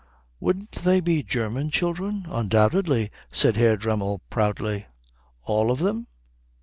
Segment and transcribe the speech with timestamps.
[0.39, 4.87] "Wouldn't they be German children?" "Undoubtedly," said Herr Dremmel proudly.
[5.43, 6.07] "All of them?"